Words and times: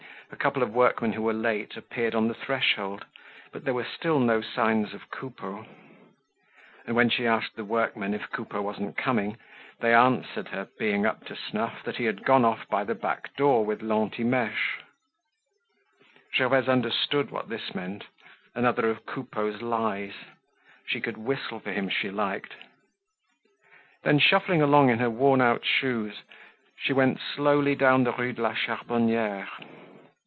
A 0.33 0.37
couple 0.43 0.63
of 0.63 0.73
workmen 0.73 1.11
who 1.11 1.21
were 1.23 1.33
late 1.33 1.75
appeared 1.75 2.15
on 2.15 2.29
the 2.29 2.33
threshold, 2.33 3.03
but 3.51 3.65
there 3.65 3.73
were 3.73 3.83
still 3.85 4.17
no 4.17 4.41
signs 4.41 4.93
of 4.93 5.11
Coupeau. 5.11 5.65
And 6.87 6.95
when 6.95 7.09
she 7.09 7.27
asked 7.27 7.57
the 7.57 7.65
workmen 7.65 8.13
if 8.13 8.29
Coupeau 8.31 8.61
wasn't 8.61 8.95
coming, 8.95 9.35
they 9.81 9.93
answered 9.93 10.47
her, 10.47 10.69
being 10.79 11.05
up 11.05 11.25
to 11.25 11.35
snuff, 11.35 11.83
that 11.83 11.97
he 11.97 12.05
had 12.05 12.23
gone 12.23 12.45
off 12.45 12.65
by 12.69 12.85
the 12.85 12.95
back 12.95 13.35
door 13.35 13.65
with 13.65 13.81
Lantimeche. 13.81 14.79
Gervaise 16.33 16.69
understood 16.69 17.29
what 17.29 17.49
this 17.49 17.75
meant. 17.75 18.05
Another 18.55 18.89
of 18.89 19.05
Coupeau's 19.05 19.61
lies; 19.61 20.13
she 20.87 21.01
could 21.01 21.17
whistle 21.17 21.59
for 21.59 21.73
him 21.73 21.89
if 21.89 21.93
she 21.93 22.09
liked. 22.09 22.53
Then 24.03 24.17
shuffling 24.17 24.61
along 24.61 24.89
in 24.91 24.99
her 24.99 25.09
worn 25.09 25.41
out 25.41 25.65
shoes, 25.65 26.21
she 26.77 26.93
went 26.93 27.19
slowly 27.19 27.75
down 27.75 28.05
the 28.05 28.13
Rue 28.13 28.31
de 28.33 28.41
la 28.41 28.53
Charbonniere. 28.53 29.49